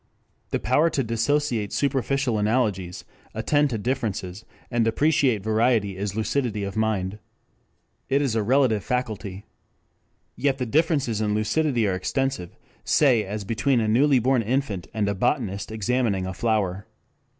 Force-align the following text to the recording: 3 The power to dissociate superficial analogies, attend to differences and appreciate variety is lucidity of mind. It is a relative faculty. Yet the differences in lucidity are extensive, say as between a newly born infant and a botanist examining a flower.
3 0.49 0.57
The 0.57 0.59
power 0.59 0.89
to 0.89 1.03
dissociate 1.03 1.71
superficial 1.71 2.39
analogies, 2.39 3.05
attend 3.35 3.69
to 3.69 3.77
differences 3.77 4.43
and 4.71 4.87
appreciate 4.87 5.43
variety 5.43 5.95
is 5.95 6.15
lucidity 6.15 6.63
of 6.63 6.75
mind. 6.75 7.19
It 8.09 8.19
is 8.19 8.33
a 8.33 8.41
relative 8.41 8.83
faculty. 8.83 9.45
Yet 10.35 10.57
the 10.57 10.65
differences 10.65 11.21
in 11.21 11.35
lucidity 11.35 11.87
are 11.87 11.93
extensive, 11.93 12.57
say 12.83 13.23
as 13.23 13.43
between 13.43 13.79
a 13.79 13.87
newly 13.87 14.17
born 14.17 14.41
infant 14.41 14.87
and 14.91 15.07
a 15.07 15.13
botanist 15.13 15.71
examining 15.71 16.25
a 16.25 16.33
flower. 16.33 16.87